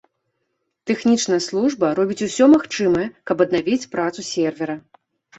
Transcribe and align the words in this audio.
Тэхнічная 0.91 1.37
служба 1.47 1.91
робіць 1.99 2.25
усё 2.27 2.47
магчымае, 2.53 3.03
каб 3.33 3.37
аднавіць 3.45 3.89
працу 3.93 4.25
сервера. 4.31 4.75